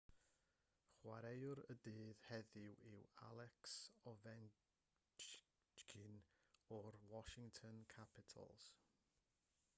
[1.01, 3.75] chwaraewr y dydd heddiw yw alex
[4.13, 6.17] ovechkin
[6.81, 8.67] o'r washington capitals